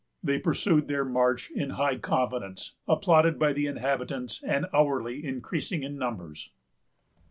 They 0.23 0.39
pursued 0.39 0.87
their 0.87 1.05
march 1.05 1.51
in 1.51 1.69
high 1.77 1.99
confidence, 1.99 2.73
applauded 2.87 3.37
by 3.37 3.53
the 3.53 3.67
inhabitants, 3.67 4.41
and 4.41 4.65
hourly 4.73 5.23
increasing 5.23 5.83
in 5.83 5.95
numbers. 5.99 6.51